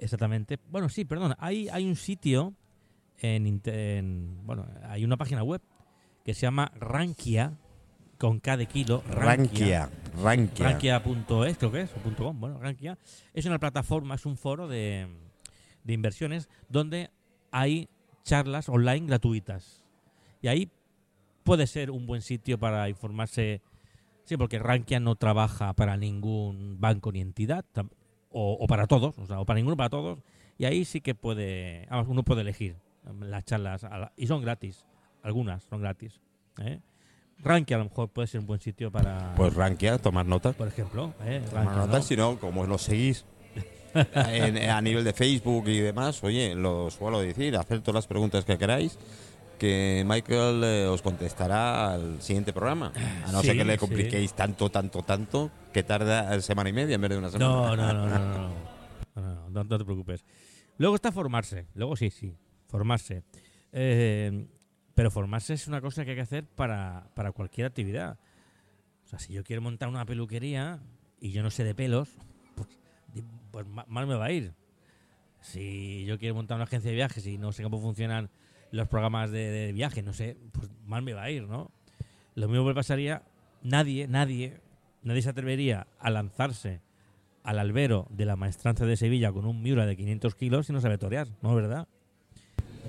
[0.00, 0.58] exactamente.
[0.68, 1.34] Bueno, sí, perdón.
[1.38, 2.54] Hay, hay un sitio
[3.22, 5.62] en, en- bueno, hay una página web
[6.24, 7.58] que se llama Rankia
[8.18, 9.02] con K de kilo.
[9.08, 9.90] Rankia.
[10.22, 10.64] Rankia.
[10.66, 12.98] Rankia.es, creo que es, o punto .com, bueno, Rankia.
[13.34, 15.08] Es una plataforma, es un foro de,
[15.84, 17.10] de inversiones donde
[17.50, 17.88] hay
[18.22, 19.84] charlas online gratuitas.
[20.40, 20.70] Y ahí
[21.42, 23.60] puede ser un buen sitio para informarse.
[24.24, 27.64] Sí, porque Rankia no trabaja para ningún banco ni entidad,
[28.30, 30.20] o, o para todos, o sea, o para ninguno, para todos.
[30.58, 32.76] Y ahí sí que puede, uno puede elegir
[33.20, 34.84] las charlas, la- y son gratis,
[35.22, 36.20] algunas son gratis.
[36.60, 36.80] ¿eh?
[37.38, 40.54] Rankia a lo mejor puede ser un buen sitio para, Pues Rankia, tomar notas.
[40.54, 41.12] por ejemplo.
[41.24, 41.42] ¿eh?
[41.50, 42.02] Tomar notas, ¿no?
[42.02, 43.24] si no, como lo seguís
[43.94, 48.44] en- a nivel de Facebook y demás, oye, lo suelo decir, hacer todas las preguntas
[48.44, 48.98] que queráis,
[49.58, 52.92] que Michael eh, os contestará al siguiente programa.
[53.26, 53.78] A no ser Sí, que le sí.
[53.78, 57.50] compliquéis tanto, tanto, tanto, que tarda semana y media en vez de una semana.
[57.50, 58.48] No, no, no, no, no, no,
[59.14, 60.24] no, no, no, no te preocupes.
[60.78, 62.34] Luego está formarse, luego sí, sí,
[62.72, 63.22] formarse.
[63.70, 64.46] Eh,
[64.94, 68.18] pero formarse es una cosa que hay que hacer para, para cualquier actividad.
[69.04, 70.80] O sea, si yo quiero montar una peluquería
[71.20, 72.08] y yo no sé de pelos,
[72.56, 72.68] pues,
[73.50, 74.54] pues ma- mal me va a ir.
[75.42, 78.30] Si yo quiero montar una agencia de viajes y no sé cómo funcionan
[78.70, 81.70] los programas de, viaje, no sé, pues mal me va a ir, ¿no?
[82.34, 83.22] Lo mismo me pasaría,
[83.62, 84.60] nadie, nadie,
[85.02, 86.80] nadie se atrevería a lanzarse
[87.42, 90.80] al albero de la maestranza de Sevilla con un Miura de 500 kilos y no
[90.80, 91.86] sabe torear, ¿no verdad?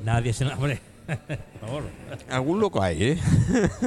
[0.04, 0.46] Nadie se...
[0.46, 1.84] Hombre, por favor.
[2.30, 3.18] Algún loco hay, ¿eh?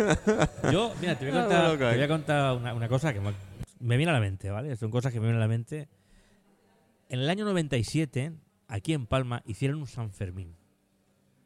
[0.72, 1.94] Yo, mira, te voy a contar, bueno, te ok.
[1.94, 3.32] voy a contar una, una cosa que me,
[3.80, 4.74] me viene a la mente, ¿vale?
[4.76, 5.88] Son cosas que me vienen a la mente.
[7.08, 8.32] En el año 97,
[8.68, 10.56] aquí en Palma, hicieron un San Fermín.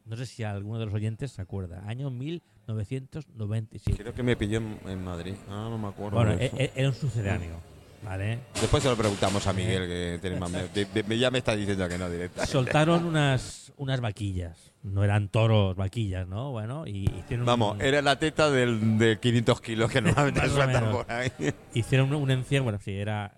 [0.07, 1.83] No sé si alguno de los oyentes se acuerda.
[1.87, 4.03] Año 1997.
[4.03, 5.35] Creo que me pilló en, en Madrid.
[5.49, 6.17] Ah, no me acuerdo.
[6.17, 6.57] Bueno, de e- eso.
[6.59, 7.61] e- era un sucedáneo,
[8.03, 8.39] ¿vale?
[8.61, 10.51] Después se lo preguntamos a Miguel, que tiene más...
[10.51, 12.47] me- de- de- ya me está diciendo que no directa.
[12.47, 14.73] Soltaron unas, unas vaquillas.
[14.83, 16.53] No eran toros, vaquillas, ¿no?
[16.53, 20.91] Bueno, y hicieron Vamos, un, era la teta del, de 500 kilos que normalmente sueltan
[20.91, 21.31] por ahí.
[21.75, 23.37] hicieron un encierro, bueno, sí, era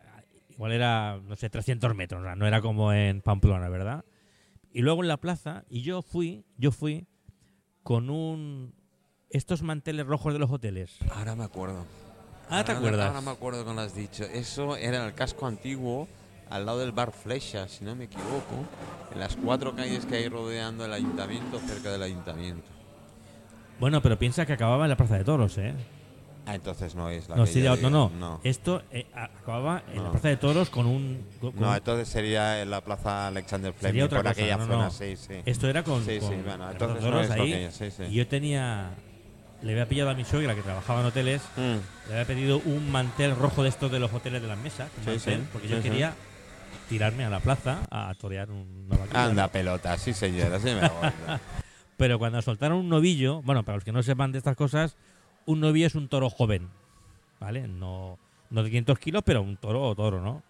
[0.51, 4.05] igual era, no sé, 300 metros, no era como en Pamplona, ¿verdad?
[4.72, 7.07] Y luego en la plaza, y yo fui, yo fui
[7.83, 8.72] con un
[9.31, 10.98] estos manteles rojos de los hoteles.
[11.11, 11.85] Ahora me acuerdo.
[12.55, 13.07] Ah, ¿te acuerdas?
[13.09, 14.25] Ahora me acuerdo cuando has dicho.
[14.25, 16.07] Eso era en el casco antiguo,
[16.51, 18.65] al lado del bar Flecha, si no me equivoco.
[19.12, 22.69] En las cuatro calles que hay rodeando el ayuntamiento, cerca del ayuntamiento.
[23.79, 25.75] Bueno, pero piensa que acababa en la Plaza de Toros, ¿eh?
[26.45, 28.19] Ah, entonces no es la No, que sí, yo no, no, digo.
[28.19, 28.41] no.
[28.43, 30.11] Esto eh, acababa en la No.
[30.11, 34.05] Plaza de Toros con un con- No, entonces sería en la plaza Alexander Fleming, Sería
[34.07, 34.91] otra por cosa, aquella no, zona, no.
[34.91, 35.35] sí, sí.
[35.47, 37.69] Esto era con, Sí, sí, bueno, entonces no es lo ahí.
[37.71, 38.03] sí, sí.
[38.05, 38.91] Y yo tenía
[39.62, 42.09] le había pillado a mi suegra que trabajaba en hoteles Mm.
[42.09, 45.11] Le había pedido un mantel rojo de estos de los hoteles de las mesas, Sí,
[45.11, 46.14] mantel, sí, porque sí, yo quería
[46.88, 49.25] tirarme a la plaza a torear una vaquilla.
[49.25, 51.12] Anda, pelota, sí, señora, sí me acuerdo.
[51.96, 54.96] Pero cuando soltaron un novillo, bueno, para los que no sepan de estas cosas,
[55.46, 56.68] un novillo es un toro joven,
[57.38, 57.68] ¿vale?
[57.68, 58.18] No,
[58.51, 60.42] no de 500 kilos, pero un toro o toro, ¿no?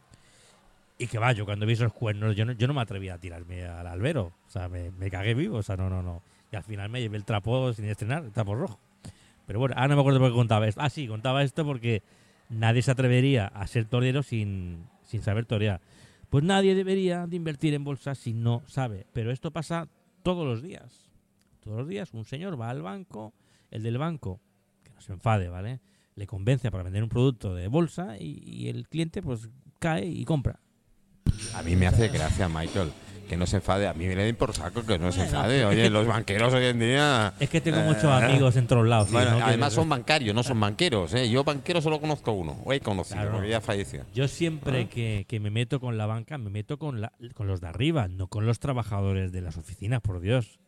[0.99, 3.19] Y que va, yo cuando vi esos cuernos, yo no, yo no me atrevía a
[3.19, 4.33] tirarme al albero.
[4.47, 5.59] O sea, me, me cagué vivo.
[5.59, 6.23] O sea, no, no, no.
[6.53, 8.79] Y al final me llevé el trapo sin estrenar, el trapo rojo.
[9.47, 10.81] Pero bueno, ahora no me acuerdo por qué contaba esto.
[10.83, 12.03] Ah, sí, contaba esto porque
[12.49, 15.81] nadie se atrevería a ser torero sin, sin saber torear.
[16.31, 19.07] Pues nadie debería de invertir en bolsa si no sabe.
[19.13, 19.89] Pero esto pasa
[20.23, 21.11] todos los días.
[21.61, 23.35] Todos los días un señor va al banco,
[23.71, 24.41] el del banco,
[24.83, 25.81] que no se enfade, ¿vale?
[26.15, 30.25] Le convence para vender un producto de bolsa y, y el cliente pues cae y
[30.25, 30.61] compra.
[31.55, 32.91] A mí me hace gracia, Michael,
[33.33, 33.89] que no se enfade.
[33.89, 35.65] A mí me le den por saco que no se enfade.
[35.65, 37.33] Oye, los banqueros hoy en día.
[37.41, 39.09] Es que tengo Eh, muchos amigos en todos lados.
[39.15, 41.15] además son bancarios, no son banqueros.
[41.15, 41.31] ¿eh?
[41.31, 42.59] Yo banquero solo conozco uno.
[42.71, 43.33] He conocido, Claro.
[43.33, 44.05] porque ya falleció.
[44.15, 47.63] Yo siempre que, que me meto con la banca, me meto con, la- con los
[47.63, 50.59] de arriba, no con los trabajadores de las oficinas, por Dios.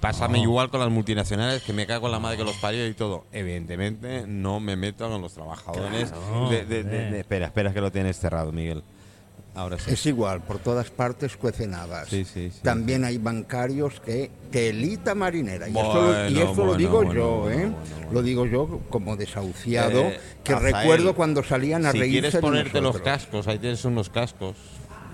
[0.00, 2.94] Pásame igual con las multinacionales, que me cago en la madre que los parió y
[2.94, 3.26] todo.
[3.32, 6.12] Evidentemente, no me meto con los trabajadores.
[6.12, 7.10] Claro, de- de- de- hombre.
[7.10, 8.84] de- espera, espera que lo tienes cerrado, Miguel.
[9.54, 9.90] Ahora sí.
[9.90, 12.08] Es igual, por todas partes cuecen habas.
[12.08, 12.60] Sí, sí, sí.
[12.62, 15.68] También hay bancarios que telita marinera.
[15.68, 17.62] Y Bueno, lo, y eso bueno, lo digo bueno, yo, bueno, ¿eh?
[17.64, 18.12] bueno, bueno.
[18.12, 22.32] Lo digo yo como desahuciado, Eh, que Rafael, recuerdo cuando salían a si reírse quieres
[22.32, 24.56] de ponerte los cascos, ahí tienes unos cascos,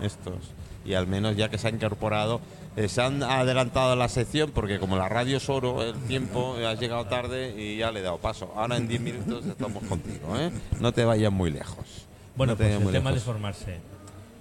[0.02, 0.36] estos.
[0.84, 2.40] Y al menos ya que se ha incorporado,
[2.76, 6.54] eh, se han adelantado a la sección porque como la radio es oro, el tiempo,
[6.64, 8.52] has llegado tarde y ya le he dado paso.
[8.54, 10.52] Ahora en 10 minutos estamos contigo, ¿eh?
[10.78, 12.06] No te vayas muy lejos.
[12.36, 13.26] Bueno, No te pues el muy tema de lejos.
[13.26, 13.97] formarse.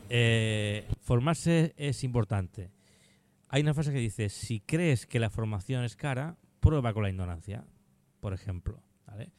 [0.10, 2.72] Eh, formarse es importante.
[3.50, 7.10] Hay una frase que dice, si crees que la formación es cara, prueba con la
[7.10, 7.66] ignorancia,
[8.20, 8.82] por ejemplo.
[9.06, 9.32] ¿vale?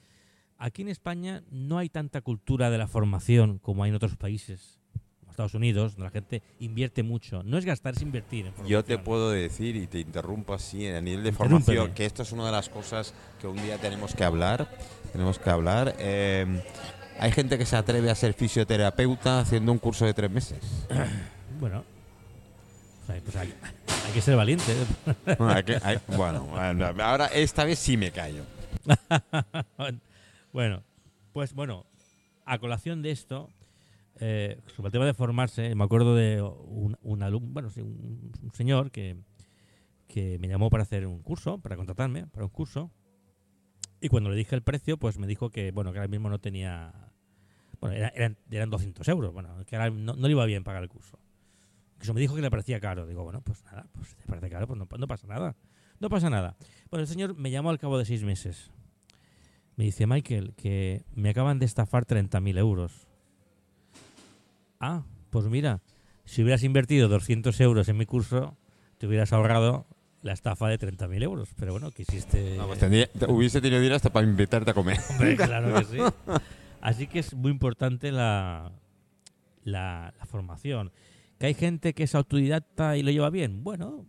[0.56, 4.80] Aquí en España no hay tanta cultura de la formación como hay en otros países,
[5.20, 7.42] como Estados Unidos, donde la gente invierte mucho.
[7.42, 8.70] No es gastar, es invertir en formación.
[8.70, 12.32] Yo te puedo decir, y te interrumpo así, a nivel de formación, que esto es
[12.32, 14.68] una de las cosas que un día tenemos que hablar.
[15.12, 15.94] Tenemos que hablar.
[15.98, 16.62] Eh,
[17.18, 20.58] hay gente que se atreve a ser fisioterapeuta haciendo un curso de tres meses.
[21.60, 21.82] Bueno,
[23.24, 23.52] pues hay,
[24.06, 24.72] hay que ser valiente.
[25.38, 28.44] Bueno, hay que- hay- bueno, bueno, ahora esta vez sí me callo.
[30.52, 30.82] bueno,
[31.32, 31.84] pues bueno,
[32.44, 33.50] a colación de esto,
[34.20, 38.30] eh, sobre el tema de formarse, me acuerdo de un, un alumno, bueno, sí, un,
[38.42, 39.16] un señor que,
[40.06, 42.90] que me llamó para hacer un curso, para contratarme para un curso,
[44.00, 46.38] y cuando le dije el precio, pues me dijo que, bueno, que ahora mismo no
[46.38, 46.92] tenía,
[47.80, 50.82] bueno, era- eran, eran 200 euros, bueno, que ahora no, no le iba bien pagar
[50.82, 51.18] el curso.
[52.00, 53.06] Eso me dijo que le parecía caro.
[53.06, 55.56] Digo, bueno, pues nada, pues si te parece caro, pues no, no pasa nada.
[56.00, 56.56] No pasa nada.
[56.90, 58.70] Bueno, el señor me llamó al cabo de seis meses.
[59.76, 63.08] Me dice, Michael, que me acaban de estafar 30.000 euros.
[64.80, 65.80] Ah, pues mira,
[66.24, 68.56] si hubieras invertido 200 euros en mi curso,
[68.98, 69.86] te hubieras ahorrado
[70.22, 71.48] la estafa de 30.000 euros.
[71.56, 72.56] Pero bueno, quisiste...
[72.56, 74.98] No, pues tendría- te- hubiese tenido dinero hasta para invitarte a comer.
[75.10, 75.98] Hombre, claro que sí.
[76.80, 78.72] Así que es muy importante la,
[79.64, 80.92] la, la formación.
[81.38, 83.62] ¿Que hay gente que es autodidacta y lo lleva bien?
[83.64, 84.06] Bueno,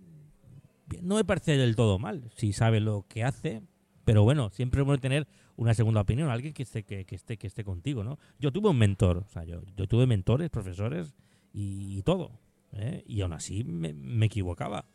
[1.02, 3.62] no me parece del todo mal si sabe lo que hace,
[4.06, 7.38] pero bueno, siempre es bueno tener una segunda opinión, alguien que esté, que, que esté,
[7.38, 8.18] que esté contigo, ¿no?
[8.40, 11.14] Yo tuve un mentor, o sea, yo, yo tuve mentores, profesores
[11.54, 12.32] y, todo,
[12.74, 13.04] ¿eh?
[13.06, 14.86] y aún así me, me equivocaba.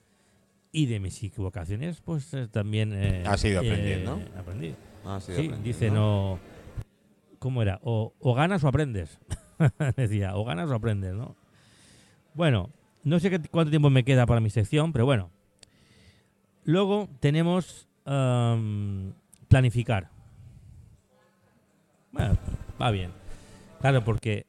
[0.73, 2.93] Y de mis equivocaciones, pues eh, también...
[2.95, 4.17] eh, Has ido aprendiendo.
[4.19, 4.69] eh, aprendí.
[5.21, 6.41] Sí, Sí, aprendí, dice no.
[7.45, 7.79] ¿Cómo era?
[7.83, 9.21] O, o ganas o aprendes.
[9.99, 11.37] Decía, o ganas o aprendes, ¿no?
[12.33, 12.71] Bueno,
[13.03, 15.31] no sé qué- cuánto tiempo me queda para mi sección, pero bueno.
[16.65, 17.87] Luego tenemos
[19.49, 20.09] planificar.
[22.13, 22.39] Bueno,
[22.81, 23.11] va bien.
[23.83, 24.47] Claro, porque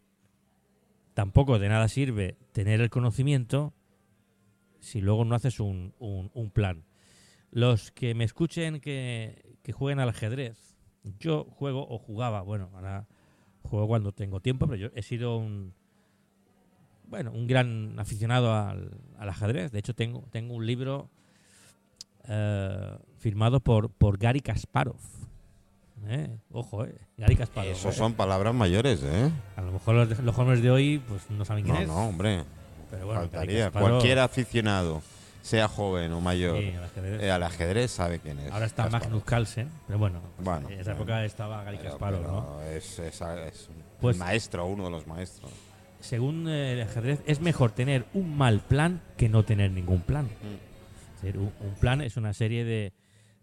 [1.14, 3.74] tampoco de nada sirve tener el conocimiento
[4.80, 6.86] si luego no haces un, un- un plan.
[7.52, 10.65] Los que me escuchen que, que jueguen al ajedrez,
[11.20, 13.06] yo juego o jugaba, bueno, ahora
[13.64, 15.74] juego cuando tengo tiempo, pero yo he sido un,
[17.08, 19.72] bueno, un gran aficionado al, al ajedrez.
[19.72, 21.10] De hecho, tengo, tengo un libro
[22.28, 24.98] eh, firmado por, por Gary Kasparov.
[26.08, 27.72] Eh, Ojo, eh, Gary Kasparov.
[27.72, 27.98] Esos eh.
[27.98, 29.32] son palabras mayores, ¿eh?
[29.56, 31.88] A lo mejor los, los jóvenes de hoy pues no saben quién No, es.
[31.88, 32.44] no, hombre.
[32.92, 33.72] pero bueno, Faltaría.
[33.72, 35.02] Cualquier aficionado,
[35.46, 37.22] sea joven o mayor, sí, al ajedrez.
[37.24, 38.52] eh, al ajedrez sabe quién es.
[38.52, 39.04] Ahora está Kasparov.
[39.08, 41.04] Magnus Carlsen, pero bueno, Bueno, en esa bueno.
[41.04, 42.62] época estaba Gary Kasparov, ¿no?
[42.64, 45.52] Es, es- es un Pues- maestro, uno de los maestros.
[46.00, 50.26] Según eh, el ajedrez, es mejor tener un mal plan que no tener ningún plan.
[50.26, 51.28] Mm.
[51.38, 52.94] Un, un plan es una serie de,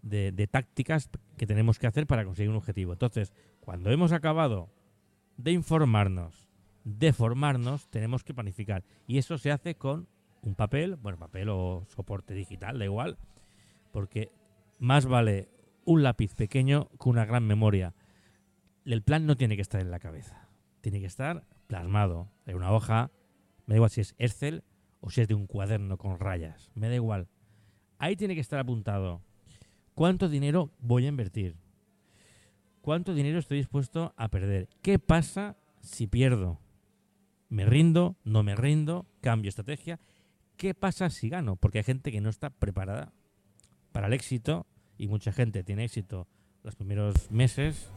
[0.01, 2.93] de- de tácticas que tenemos que hacer para conseguir un objetivo.
[2.93, 4.69] Entonces, cuando hemos acabado
[5.37, 6.49] de informarnos,
[6.83, 8.83] de formarnos, tenemos que planificar.
[9.07, 10.07] Y eso se hace con
[10.43, 13.17] un papel, bueno, papel o soporte digital, da igual,
[13.91, 14.31] porque
[14.79, 15.49] más vale
[15.85, 17.95] un lápiz pequeño que una gran memoria.
[18.85, 20.49] El plan no tiene que estar en la cabeza,
[20.81, 23.09] tiene que estar plasmado en una hoja,
[23.65, 24.63] me da igual si es Excel
[24.99, 27.27] o si es de un cuaderno con rayas, me da igual.
[27.97, 29.21] Ahí tiene que estar apuntado
[29.93, 31.55] ¿Cuánto dinero voy a invertir?
[32.81, 34.67] ¿Cuánto dinero estoy dispuesto a perder?
[34.81, 36.59] ¿Qué pasa si pierdo?
[37.49, 38.17] ¿Me rindo?
[38.23, 39.05] ¿No me rindo?
[39.21, 39.99] ¿Cambio estrategia?
[40.57, 41.55] ¿Qué pasa si gano?
[41.55, 43.11] Porque hay gente que no está preparada
[43.91, 44.65] para el éxito
[44.97, 46.27] y mucha gente tiene éxito
[46.63, 47.87] los primeros meses.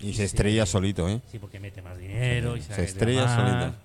[0.00, 1.20] Y se estrella solito, ¿eh?
[1.30, 3.36] Sí, porque mete más dinero y se, Se estrella más.
[3.36, 3.78] solito.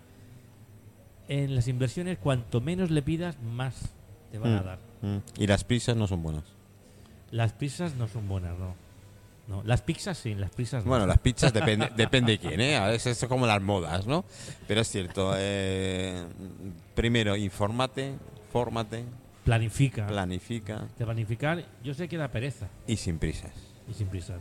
[1.27, 3.93] En las inversiones, cuanto menos le pidas, más
[4.31, 4.65] te van a Mm.
[4.65, 4.79] dar.
[5.01, 5.17] Mm.
[5.37, 6.43] Y las prisas no son buenas.
[7.31, 8.73] Las pizzas no son buenas, no.
[9.49, 10.89] No, las pizzas sí, las pizzas no.
[10.91, 12.77] Bueno, las pizzas depende, depende de quién, ¿eh?
[12.77, 14.23] A veces es como las modas, ¿no?
[14.67, 15.33] Pero es cierto.
[15.35, 16.23] eh,
[16.95, 18.13] primero, infórmate,
[18.53, 19.03] fórmate,
[19.43, 20.05] Planifica.
[20.05, 23.51] planifica De planificar, yo sé que da pereza y sin prisas.
[23.89, 24.35] y sin prisa.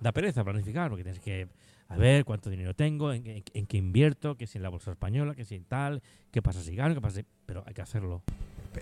[0.00, 1.48] Da pereza planificar porque tienes que
[1.88, 4.90] a ver cuánto dinero tengo, en, qué- en qué invierto, que si en la bolsa
[4.92, 7.26] española, que si en tal, qué pasa si gano, qué pasa si...
[7.44, 8.22] Pero hay que hacerlo.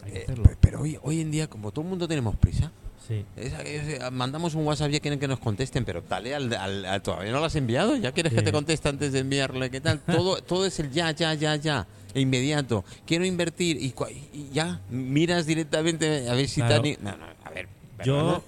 [0.04, 0.44] Hay que Eh, hacerlo.
[0.44, 2.70] pe- pero hoy, hoy en día, como todo el mundo tenemos prisa,
[3.06, 3.24] Sí.
[3.36, 7.02] es- es- mandamos un WhatsApp ya quieren que nos contesten, pero dale al, al- al-
[7.02, 10.00] todavía no lo has enviado, ya quieres que te conteste antes de enviarle, ¿qué tal?
[10.00, 12.84] Todo, todo es el ya, ya, ya, ya, e inmediato.
[13.06, 13.94] Quiero invertir y,
[14.32, 16.82] y ya miras directamente a ver si Claro.
[17.02, 17.68] No, no, a ver.
[18.04, 18.42] Yo,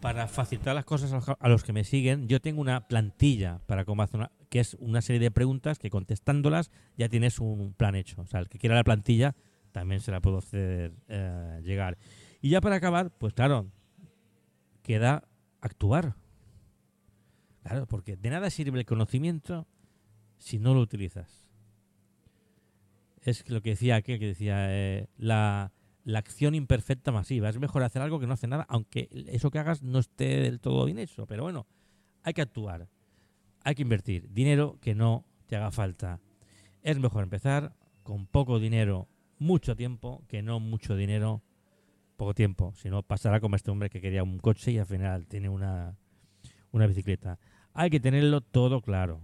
[0.00, 3.60] para facilitar las cosas a los- a los que me siguen, yo tengo una plantilla
[3.66, 7.72] para cómo hacer una, que es una serie de preguntas que contestándolas ya tienes un
[7.72, 8.20] plan hecho.
[8.20, 9.34] O sea, el que quiera la plantilla
[9.72, 11.96] también se la puedo hacer eh, llegar.
[12.42, 13.66] Y ya para acabar, pues claro,
[14.84, 15.26] queda
[15.60, 16.14] actuar.
[17.64, 19.66] Claro, porque de nada sirve el conocimiento
[20.38, 21.48] si no lo utilizas.
[23.22, 25.72] Es lo que decía que decía eh, la,
[26.04, 27.48] la acción imperfecta masiva.
[27.48, 30.60] Es mejor hacer algo que no hacer nada, aunque eso que hagas no esté del
[30.60, 31.26] todo bien hecho.
[31.26, 31.66] Pero bueno,
[32.22, 32.88] hay que actuar.
[33.64, 36.20] Hay que invertir dinero que no te haga falta.
[36.82, 41.42] Es mejor empezar con poco dinero, mucho tiempo, que no mucho dinero,
[42.16, 42.72] poco tiempo.
[42.76, 45.96] Si no, pasará como este hombre que quería un coche y al final tiene una,
[46.72, 47.38] una bicicleta.
[47.72, 49.20] Hay que tenerlo todo claro.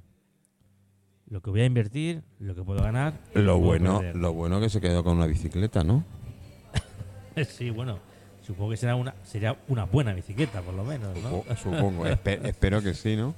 [1.27, 3.15] Lo que voy a invertir, lo que puedo ganar.
[3.35, 4.17] Lo bueno, perder.
[4.17, 6.05] lo bueno que se quedó con una bicicleta, ¿no?
[7.49, 7.99] Sí, bueno,
[8.43, 11.31] supongo que será una, sería una buena bicicleta, por lo menos, ¿no?
[11.45, 13.35] Supo- Supongo, espe- espero que sí, ¿no?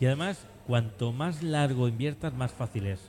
[0.00, 3.00] Y además, cuanto más largo inviertas, más fácil es.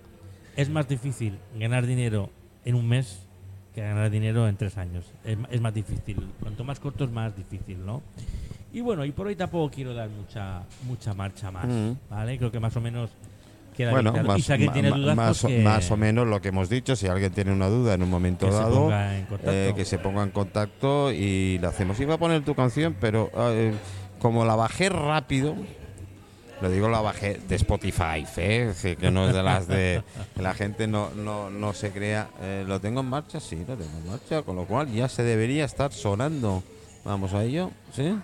[0.58, 2.30] Es más difícil ganar dinero
[2.65, 3.26] en un mes
[3.77, 5.05] que ganar dinero en tres años.
[5.23, 6.27] Es, más difícil.
[6.41, 8.01] Cuanto más corto es más difícil, ¿no?
[8.73, 11.91] Y bueno, y por hoy tampoco quiero dar mucha mucha marcha más, Mm.
[12.09, 12.39] ¿vale?
[12.39, 13.11] Creo que más o menos
[13.75, 14.39] queda Bueno, bien claro.
[14.39, 16.69] y más, si tiene dudas, más, pues o- que, más o menos lo que hemos
[16.69, 16.95] dicho.
[16.95, 18.85] Si alguien tiene una duda en un momento que dado,
[19.29, 19.51] contacto.
[19.51, 21.99] eh, que se ponga en contacto y la hacemos.
[21.99, 23.73] Iba a poner tu canción, pero eh,
[24.17, 25.55] como la bajé rápido,
[26.62, 28.74] lo digo, la bajé de Spotify, ¿eh?
[28.76, 30.02] Sí, que no es de las de
[30.36, 32.30] que la gente no, no, no se crea.
[32.41, 33.39] Eh, ¿Lo tengo en marcha?
[33.39, 36.63] Sí, lo tengo en marcha, con lo cual ya se debería estar sonando.
[37.06, 38.17] Vamos a ello, ¿sí?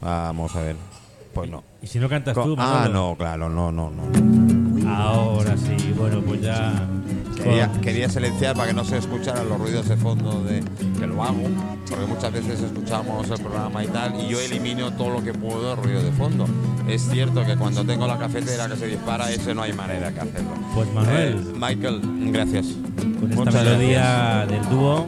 [0.00, 0.76] Vamos a ver.
[1.32, 1.64] Pues no.
[1.82, 4.88] Y si no cantas Co- tú, ah, no, claro, no, no, no.
[4.88, 6.72] Ahora sí, bueno, pues ya...
[7.44, 10.62] Quería, quería silenciar para que no se escucharan los ruidos de fondo de
[10.98, 11.42] que lo hago,
[11.88, 15.76] porque muchas veces escuchamos el programa y tal, y yo elimino todo lo que puedo
[15.76, 16.46] de ruido de fondo.
[16.88, 20.20] Es cierto que cuando tengo la cafetera que se dispara, ese no hay manera que
[20.20, 20.50] hacerlo.
[20.74, 22.00] Pues Manuel, Eh, Michael,
[22.32, 22.66] gracias.
[22.96, 25.06] con esta Muchas melodía del dúo,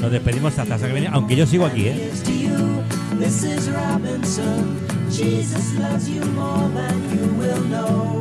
[0.00, 2.10] nos despedimos hasta que viene, aunque yo sigo aquí, ¿eh?
[2.10, 2.82] Here's to you,
[3.20, 3.70] Mrs.
[3.72, 4.80] Robinson.
[5.10, 8.18] Jesus loves you more than you will know.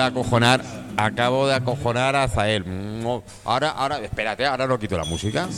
[0.00, 0.60] De acojonar,
[0.96, 2.64] acabo de acojonar a Zael.
[2.64, 3.06] Mm,
[3.44, 5.48] Ahora, ahora, espérate, ahora no quito la música.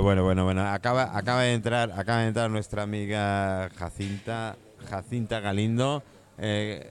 [0.00, 0.66] Bueno, bueno, bueno.
[0.66, 4.56] Acaba, acaba de entrar, acaba de entrar nuestra amiga Jacinta,
[4.88, 6.02] Jacinta Galindo,
[6.38, 6.90] eh,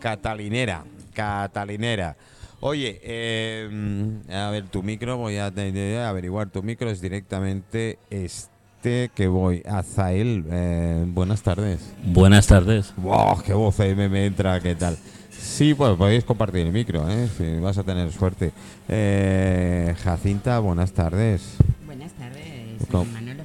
[0.00, 0.84] catalinera,
[1.14, 2.14] catalinera.
[2.60, 6.50] Oye, eh, a ver, tu micro, voy a, averiguar.
[6.50, 9.62] Tu micro es directamente este que voy.
[9.66, 11.94] Azael, eh, buenas tardes.
[12.04, 12.92] Buenas tardes.
[12.98, 13.42] ¡Wow!
[13.46, 14.60] ¡Qué voz ahí me, me entra!
[14.60, 14.98] ¿Qué tal?
[15.30, 17.28] Sí, pues podéis compartir el micro, ¿eh?
[17.36, 18.52] Si vas a tener suerte.
[18.88, 21.56] Eh, Jacinta, buenas tardes.
[21.84, 22.41] Buenas tardes,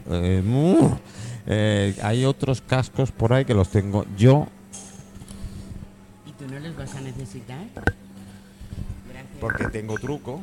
[0.10, 0.44] Eh,
[1.48, 4.48] eh, hay otros cascos por ahí que los tengo yo
[6.26, 7.66] ¿Y tú no los vas a necesitar?
[9.10, 9.38] Gracias.
[9.40, 10.42] porque tengo truco.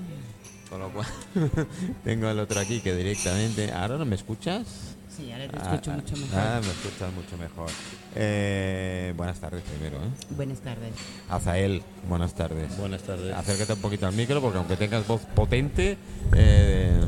[0.71, 1.07] Con lo cual,
[2.05, 3.71] tengo el otro aquí que directamente.
[3.73, 4.67] ¿Ahora no me escuchas?
[5.15, 6.39] Sí, ahora te Ah, escucho ah, mucho mejor.
[6.41, 7.71] Ah, me escuchas mucho mejor.
[8.17, 10.09] Eh, buenas tardes primero, ¿eh?
[10.31, 10.91] Buenas tardes.
[11.29, 12.77] Azael, buenas tardes.
[12.79, 13.33] Buenas tardes.
[13.35, 15.97] Acércate un poquito al micro porque aunque tengas voz potente...
[16.35, 16.99] eh,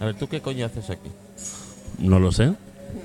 [0.00, 1.10] a ver, ¿tú qué coño haces aquí?
[1.98, 2.52] No lo sé.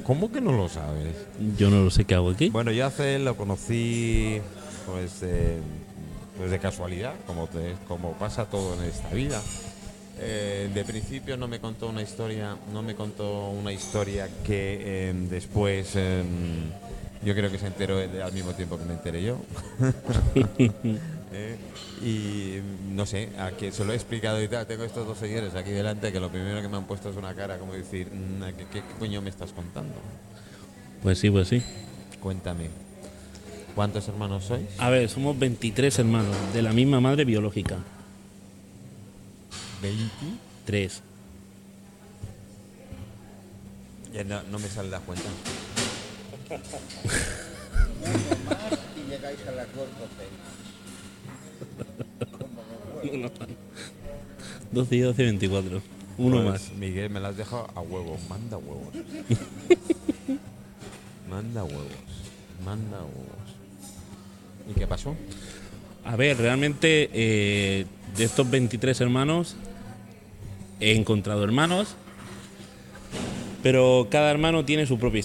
[0.04, 1.16] ¿Cómo que no lo sabes?
[1.58, 2.50] Yo no lo sé qué hago aquí.
[2.50, 4.40] Bueno, yo Azael lo conocí
[4.88, 5.60] pues, eh,
[6.38, 9.42] pues de casualidad, como, te- como pasa todo en esta vida.
[10.20, 15.14] Eh, de principio no me contó una historia, no me contó una historia que eh,
[15.30, 16.24] después eh,
[17.24, 19.38] yo creo que se enteró al mismo tiempo que me enteré yo.
[21.38, 21.58] Eh,
[22.02, 22.62] y
[22.94, 25.70] no sé, a quien se lo he explicado y tal, tengo estos dos señores aquí
[25.72, 28.66] delante que lo primero que me han puesto es una cara como decir, "Mm, ¿qué,
[28.72, 29.96] qué coño me estás contando?
[31.04, 31.62] Pues sí, pues sí.
[32.22, 32.70] Cuéntame,
[33.76, 34.66] ¿cuántos hermanos sois?
[34.78, 37.80] A ver, somos 23 hermanos de la misma madre biológica.
[39.82, 40.08] 20.
[40.66, 41.02] Tres.
[44.14, 45.26] Ya no, no me sale la cuenta.
[48.96, 50.65] Y llegáis a las dos docenas.
[54.72, 55.82] 12 y 12, 24.
[56.18, 56.72] Uno Pues, más.
[56.78, 58.18] Miguel me las deja a huevo.
[58.30, 58.94] Manda huevos.
[61.30, 61.86] manda huevos.
[62.66, 63.56] Manda huevos.
[64.70, 65.16] ¿Y qué pasó?
[66.04, 67.86] A ver, realmente eh,
[68.16, 69.56] de estos 23 hermanos
[70.80, 71.96] he encontrado hermanos,
[73.64, 75.06] pero cada hermano tiene su propia historia.